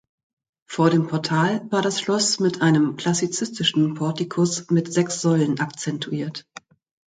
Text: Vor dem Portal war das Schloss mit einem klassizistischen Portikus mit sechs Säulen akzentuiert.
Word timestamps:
Vor 0.65 0.89
dem 0.89 1.05
Portal 1.07 1.61
war 1.71 1.83
das 1.83 2.01
Schloss 2.01 2.39
mit 2.39 2.63
einem 2.63 2.95
klassizistischen 2.95 3.93
Portikus 3.93 4.71
mit 4.71 4.91
sechs 4.91 5.21
Säulen 5.21 5.59
akzentuiert. 5.59 6.47